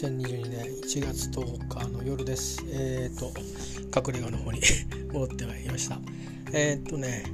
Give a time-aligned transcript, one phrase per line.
[0.00, 2.64] 2022年1月10日の夜です。
[2.68, 3.34] えっ、ー、と、
[3.94, 4.58] 隠れ家の方に
[5.12, 6.00] 戻ってまいりました。
[6.54, 7.24] えっ、ー、とね、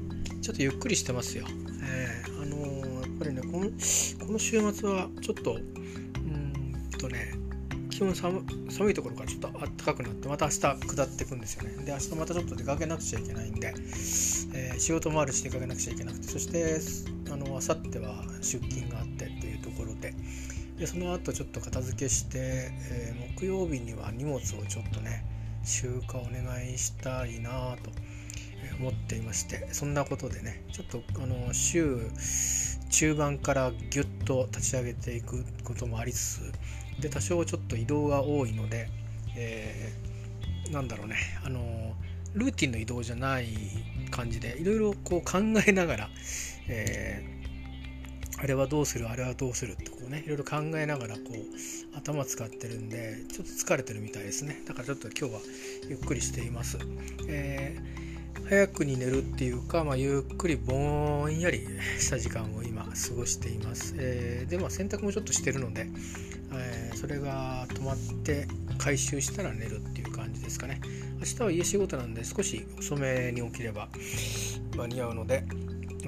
[0.42, 1.46] ちょっとゆっくりしてますよ。
[1.84, 3.70] えー、あのー、やっぱりねこの、
[4.26, 7.34] この週末はちょっと、うんとね、
[7.96, 13.72] 気温寒寒いところからちょっと暖かくなってまた明日下っていくんですよねで明日またちょっと出かけなくちゃいけないんで、
[14.52, 16.78] えー、仕事もあるし出かけなくちゃいけなくてそして
[17.32, 19.05] あの明後日は出勤があっ
[20.78, 25.24] でその後ちょっと片付けして、えー、木曜日には荷物をちょっとね
[25.64, 27.90] 集荷お願いしたいなと
[28.78, 31.98] 思っていましてそんなことでねちょっとあの週
[32.90, 36.52] 中盤からギュッと立ち上げていくこともありつつ
[37.00, 38.88] で多少ちょっと移動が多いので、
[39.36, 41.94] えー、なんだろうねあの
[42.34, 43.48] ルーティンの移動じゃない
[44.10, 46.10] 感じでいろいろこう考えながら、
[46.68, 47.24] え
[48.38, 54.62] あれはどうするあれはどうするってこうねいろいろ考えながらこう頭使ってるんでちょっと疲れてるみたいですね。
[54.66, 55.40] だからちょっと今日は
[55.88, 56.78] ゆっくりしています、
[57.28, 61.66] えー、早くに寝るっていうか、まあ、ゆっくりぼんやり
[61.98, 65.88] した時間を今過ごしています、えー、でまあ洗濯もちょっとしてるので、
[66.52, 68.46] えー、それが止まって
[68.78, 70.80] 回収したら寝るっていう感じですかね。
[71.18, 73.88] 明日は家仕事なんで少し遅めに起きれば
[74.76, 75.44] 間に合うので、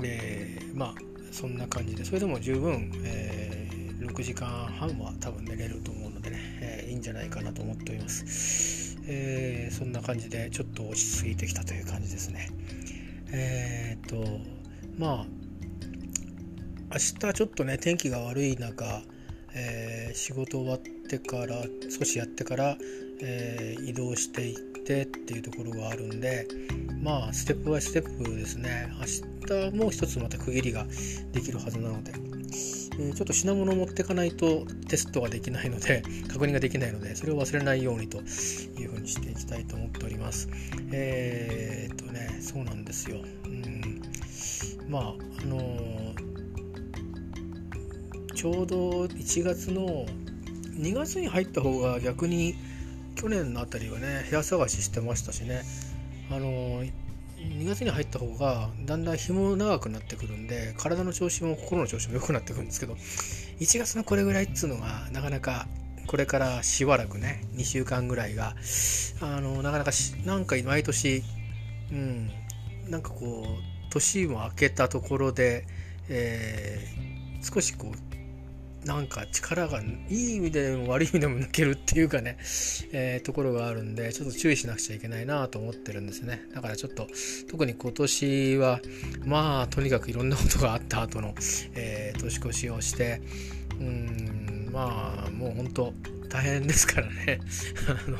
[0.02, 12.50] え、まあそんな感じでそれでも十分、えー、6時間半は多分寝れると思うのでね、えー、いいんじゃないかなと思っております、えー、そんな感じでちょっと落ち着いてきたという感じですね。
[13.30, 14.24] えっと
[14.96, 15.26] まあ
[16.90, 19.02] 明日ちょっとね天気が悪い中、
[19.54, 22.78] え仕事終わってから少しやってから、
[23.20, 26.46] え移動していってっていうところがあるんで
[27.02, 28.92] まあステップバイステップですね。
[28.98, 30.86] 明日もう一つまた区切りが
[31.32, 32.12] できるはずなので、
[32.98, 40.48] えー、ちょっと品物を持ってかないとテストができないので 確認ができないのでそれを忘れないようにというふうにしていきたいと思っております。
[40.92, 43.20] えー、っとねそうなんですよ。
[43.44, 44.02] うん。
[44.88, 50.06] まああのー、ちょうど1月の
[50.78, 52.54] 2月に入った方が逆に
[53.18, 55.62] 去年のあたりはね部屋探ししてましたしね。
[56.30, 56.84] あの
[57.38, 62.94] 2月に入った方がだんだん日も長くなってくるんで体の調子も心の調子も良くなってくるんですけど
[63.60, 65.66] 1月のこれぐらいっつうのがなかなか
[66.06, 68.54] これからしばらくね2週間ぐらいが
[69.20, 69.92] あのなかなか
[70.24, 71.22] なんか毎年
[71.92, 72.30] うん
[72.88, 75.66] なんかこう年も明けたところで、
[76.08, 78.07] えー、少しこう
[78.88, 82.38] なんか力がいい意味でも悪い意味でも抜けるっていうかね、
[82.90, 86.48] えー、ところがあるんでちょっと注意しなくちゃいけないなと思ってるんですね。
[86.54, 87.06] だからちょっと
[87.50, 88.80] 特に今年は
[89.26, 91.34] まあとにかくいろんなことがあった後の、
[91.74, 93.20] えー、年越しをして
[93.78, 95.92] うんまあもう本当
[96.30, 97.40] 大変ですからね。
[98.06, 98.16] あの、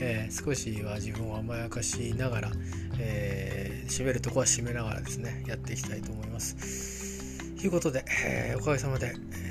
[0.00, 2.52] えー、少しは自分を甘やかしながら、
[2.98, 7.30] えー、締めるとこは締めながらですねやっていきたいと思います。
[7.60, 9.49] ということで、えー、おかげさまで、えー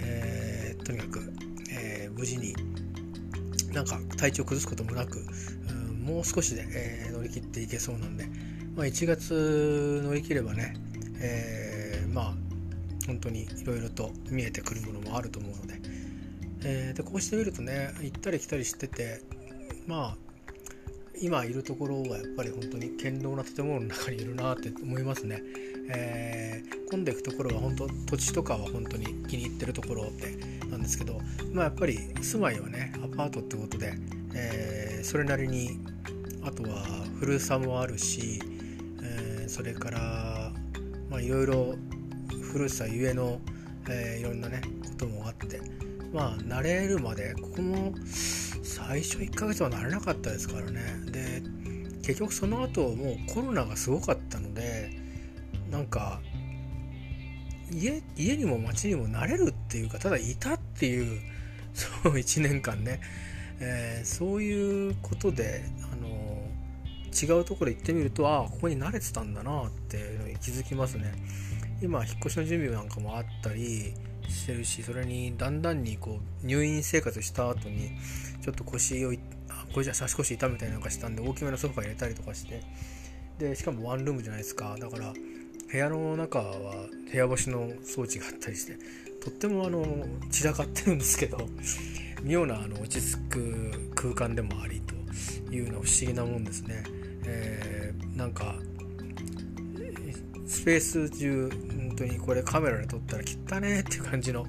[3.74, 5.20] なんか体調崩すこともなく、
[5.70, 8.26] うん、もう少しで、えー、乗り切っていけそうなんで、
[8.76, 10.76] まあ、1月乗り切ればね、
[11.20, 12.34] えー、まあ
[13.08, 15.82] 本当にいろいろと見えてくるものもあると思うので,、
[16.64, 19.22] えー、でこうしてみるとね行ったり来たりしてて
[19.88, 20.18] まあ
[21.22, 25.42] 今いるところはやっぱり本当に堅牢な建物の中にいるなって思いますね。
[25.92, 31.20] えー、混んでいくところは本当土地とかは本当に気に入ってるところでなんですけど、
[31.54, 33.94] まあ、やっぱり住まいはねアパートってことで、
[34.34, 35.80] えー、それなりに
[36.44, 36.84] あとは
[37.20, 38.40] 古さもあるし、
[39.02, 40.52] えー、それから
[41.20, 41.76] いろいろ
[42.52, 43.40] 古さゆえの、
[43.90, 45.60] えー、いろんなねこともあって
[46.14, 47.94] まあ慣れるまでここも
[48.64, 50.82] 最初1ヶ月は慣れなかったですからね。
[51.12, 51.42] で
[52.02, 54.90] 結局その後もうコロナがすごかったので
[55.70, 56.22] なんか
[57.72, 61.22] 家家にも街にも慣れるっていうかただいたっていう
[61.74, 63.00] そう1年間ね、
[63.60, 65.64] えー、そういうことで、
[65.94, 71.14] あのー、違うところ行ってみるとああここに慣れてたんだなって気づきますね。
[71.82, 73.94] 今引っ越しの準備なんかもあったり
[74.28, 77.92] してるしそれにだんだんにこう入院生活した後に
[78.42, 79.14] ちょっと腰を
[79.72, 82.64] これじゃ足腰痛めたりなんかしたんで大きめのソファ入れたりとかして。
[83.38, 84.76] でしかもワンルームじゃないですか。
[84.78, 85.14] だから
[85.72, 88.78] 部屋の中は部屋干しの装置があったりして
[89.22, 89.86] とってもあの
[90.32, 91.38] 散らかってるんですけど
[92.24, 96.84] 妙なあの落ち着く空間でもありというのは不思議なもんですね。
[97.26, 98.56] えー、なんか
[100.50, 104.46] スペース中本当にこれカメラで撮ったら汚ねっていう感じの、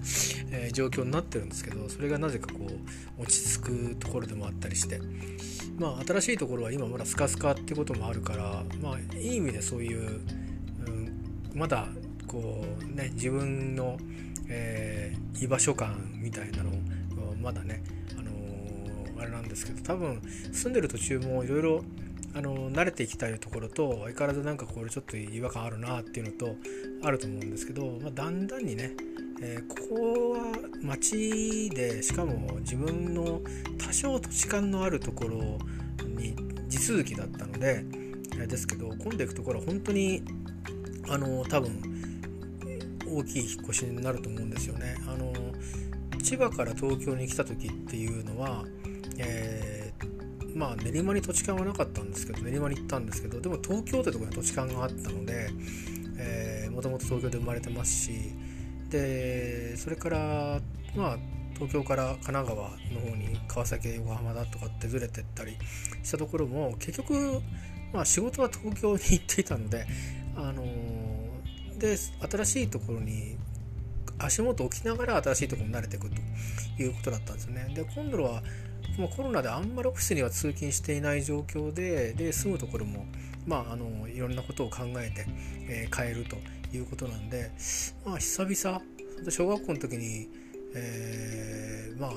[0.50, 2.66] えー、状況になってるんですけどそれがなぜかこ
[3.18, 5.00] う落ち着くところでもあったりして
[5.78, 10.20] まあ新しいところは今まだスカスカってこともあるからまあいい意味でそういう、
[10.86, 11.12] うん、
[11.54, 11.86] まだ
[12.26, 13.98] こうね自分の、
[14.50, 17.82] えー、居場所感みたいなのをまだね、
[18.18, 20.20] あのー、あれなんですけど多分
[20.52, 21.84] 住んでる途中もいろいろ
[22.34, 26.54] あの慣れていきたいところと相変わらずなんかこれちょっと違和感あるなっていうのと
[27.02, 28.92] あると思うんですけど、まあ、だんだんにね、
[29.40, 30.52] えー、ここは
[30.82, 33.40] 町でしかも自分の
[33.78, 35.58] 多少土地勘のあるところ
[36.06, 36.36] に
[36.68, 37.84] 地続きだったので、
[38.40, 40.22] えですけど混んでいくところは本当に
[41.08, 41.99] あの多分
[43.10, 44.96] 大きい引っ越しになると思うんですよね。
[45.06, 45.32] あの
[46.22, 48.64] 千葉から東京に来た時っていうのは、
[49.18, 49.80] えー
[50.54, 55.48] まあ練馬に土地勘はなかったんですけど練馬に行ったんですけどでも東京ってとこに土地勘があったので
[56.70, 58.32] もともと東京で生まれてますし
[58.88, 60.60] でそれから
[60.96, 61.18] まあ
[61.54, 62.76] 東京から神奈川の
[63.10, 65.56] 方に川崎横浜だとかってずれてったり
[66.02, 67.42] したところも結局、
[67.92, 69.86] まあ、仕事は東京に行っていたので、
[70.36, 71.09] あのー、
[71.80, 73.36] で新しいところに
[74.18, 76.16] 足元置きながら新しいところに慣れていくと
[76.82, 77.72] いうことだったんですよね。
[77.74, 78.42] で今度は
[78.98, 83.06] もうコロナであんまりオフィスには通勤していない状況でで住むところも、
[83.46, 85.26] まあ、あのいろんなことを考えて、
[85.68, 86.36] えー、変えると
[86.76, 87.50] いうことなんで、
[88.04, 88.82] まあ、久々
[89.30, 90.28] 小学校の時に、
[90.74, 92.12] えー、まあ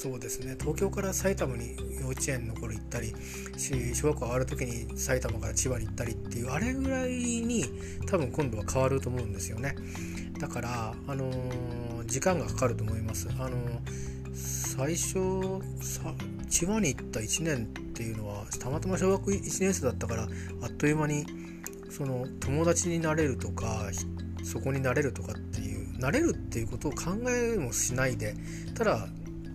[0.00, 0.56] そうですね。
[0.60, 3.12] 東京から埼玉に幼稚園の頃行ったり
[3.56, 7.64] 小学校上がる時に埼玉から千葉に行ったりっていうあれぐらいに
[8.06, 9.74] 多分今度は変わると思うんですよね。
[10.38, 13.28] だからあのー、時間がかかると思います。
[13.40, 14.18] あのー
[14.78, 15.18] 最初
[15.80, 16.14] さ
[16.48, 20.28] 千葉に行った1年っていうのはたまたま小学1年生だったから
[20.62, 21.26] あっという間に
[21.90, 23.90] その友達になれるとか
[24.44, 28.36] そこになれるとかっていうなれるっていうことを考えもしないで
[28.76, 29.08] ただ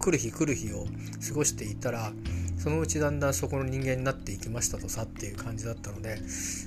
[0.04, 0.86] 来る日来る日を
[1.26, 2.12] 過ごしていたら
[2.58, 6.18] そのうちだんだんそこの人間になっていきましたとさっていう感じだったので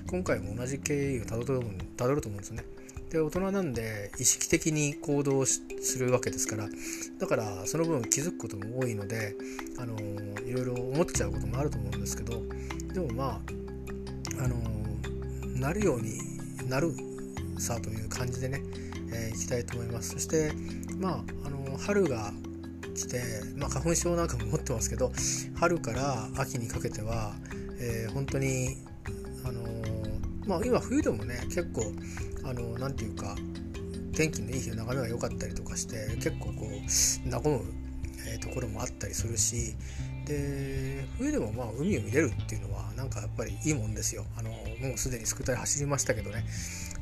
[0.06, 1.61] 今回も同じ経緯をたどる
[1.99, 2.65] たどると思うんですよね。
[3.11, 5.62] で大人なんで意識的に行動す
[5.99, 6.67] るわけですから
[7.21, 9.37] だからその分気づくことも多いので
[9.79, 9.97] あの
[10.44, 12.43] いろいろ思っちゃうこともあると思うんですけど
[12.94, 13.41] でもま
[14.41, 14.56] ああの
[15.55, 16.19] なるように
[16.69, 16.93] なる
[17.59, 18.61] さという感じでね、
[19.12, 20.53] えー、いきたいと思いますそして
[20.99, 22.32] まああの春が
[22.96, 23.22] 来て、
[23.56, 25.12] まあ、花粉症なんかも持ってますけど
[25.54, 27.34] 春から秋にかけては、
[27.78, 28.78] えー、本当に
[29.44, 29.62] あの
[30.46, 31.82] まあ今冬でもね結構
[32.44, 33.37] あの何て言うか
[34.14, 37.60] 天気のいい日の眺めが良かったりとかして結構こう和む、
[38.26, 39.75] えところもあったりするし
[40.25, 44.25] で冬でもまあ海を見れるっていうのはなんかやっぱりいいもんですよ。
[44.37, 46.44] あのもうすでにスクーター走りましたけどね。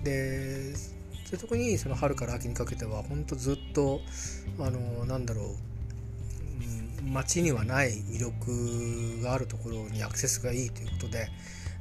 [0.02, 0.74] で
[1.38, 4.00] 特にその春から秋にかけてはほんとずっと
[4.58, 5.73] あのなんだろう
[7.12, 11.28] 街にはない魅力があるところにアクセスがいいということで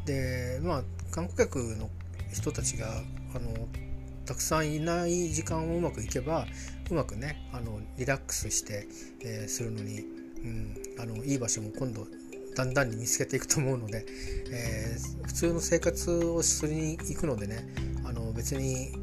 [0.06, 1.90] でまあ観光客の
[2.32, 2.88] 人たちが
[3.36, 3.68] あの
[4.26, 6.46] たくさんいない時間をうまくいけば
[6.90, 8.88] うまくねあのリラックスして、
[9.22, 10.04] えー、するのに、う
[10.48, 12.08] ん、あのいい場所も今度
[12.56, 14.06] だんだんに見つけていくと思うので、
[14.52, 17.68] えー、普通の生活をするに行くのでね
[18.06, 18.94] あの別に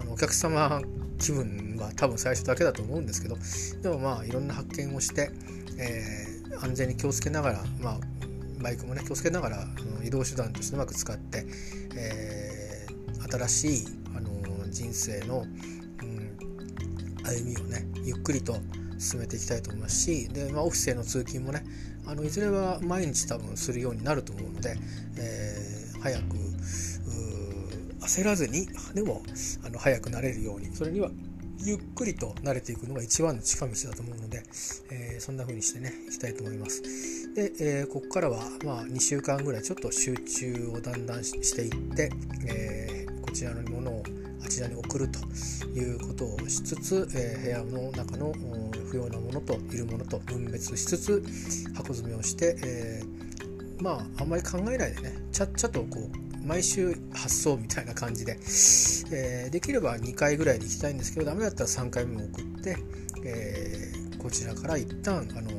[0.00, 0.82] あのお客様
[1.18, 3.36] 気分は多分最初だけだと思うんですけど
[3.82, 5.30] でもまあいろんな発見をして、
[5.78, 7.98] えー、安全に気をつけながら、まあ、
[8.62, 9.66] バイクもね気をつけながら
[10.04, 11.46] 移動手段としてうまく使って、
[11.96, 14.30] えー、新しい、あの
[14.70, 15.44] 人生の、
[16.02, 16.36] うん、
[17.24, 18.56] 歩みをねゆっくりと
[18.98, 21.64] 進めていきたいと思いますしで、まあ、オフィスへの通勤もね
[22.06, 24.76] あのいずれは毎日多分するようになると思うので、
[25.16, 26.36] えー、早く
[28.04, 29.22] 焦らずにでも
[29.64, 31.10] あの早くなれるようにそれには
[31.60, 34.42] ゆっくりと慣れていくのが一番の近道だと思うので、
[34.90, 36.82] えー、そんな風にしてねいきたいと思います。
[37.34, 42.10] で、えー、ここからはまあ2週間ぐらいちょっと集中をだんだんしていって、
[42.46, 44.02] えー、こちらのものを
[44.44, 45.18] あちらに送ると
[45.78, 48.32] いうことをしつつ、え部屋の中の
[48.90, 51.22] 不要なものといるものと分別しつつ
[51.74, 53.02] 箱詰めをして、え
[53.80, 58.32] まああんまり考えないでねちゃっちゃとこう毎週発送みたいな感じで、
[59.12, 62.76] えー、できれば2回ぐらいで行きたいんですけどダメだったら3回目も送って、
[63.24, 65.50] えー、こちらから一旦あの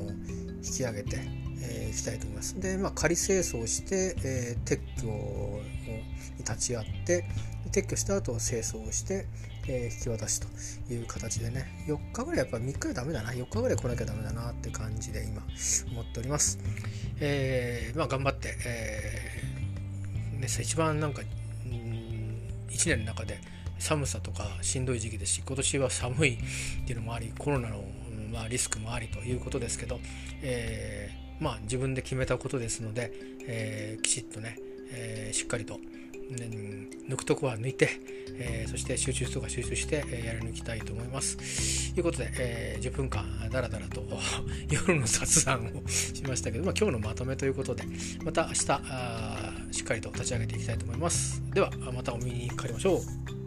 [0.63, 1.17] 引き上げて、
[1.61, 2.59] えー、いきたいと思います。
[2.59, 7.25] で、まあ、仮清掃して、えー、撤去に立ち会って
[7.71, 9.25] 撤去した後清掃をして、
[9.67, 15.41] えー、引き渡しという形でね4日ぐらいやっぱ3日はダメだな4日ぐらい来なきゃダメだなって感じで今
[15.91, 16.59] 思っております。
[17.19, 19.44] えー、まあ頑張って、えー
[20.39, 21.21] ね、一番なんか
[22.69, 23.39] 1年の中で
[23.79, 26.37] 寒さとかしんどい時期ですし今年は寒いっ
[26.85, 27.83] ていうのもありコロナの、
[28.31, 29.99] まあ、リスクもありということですけど、
[30.41, 33.11] えー、まあ、自分で決めたことですので、
[33.47, 34.57] えー、きちっとね、
[34.91, 36.49] えしっかりと、ね
[37.07, 37.89] 抜くとこは抜いて、
[38.33, 41.93] えー、そして集中とか集中して、え、やり抜きたいと思います。
[41.93, 44.03] ということで、えー、10分間だらだらと
[44.69, 47.83] 夜の雑談をしましたけど、まあ、今日のまとめということで
[48.23, 48.65] また明日
[49.71, 51.41] しっかりと立ち上げていきたいと思います。
[51.53, 53.44] ではまたお見にかかりましょう。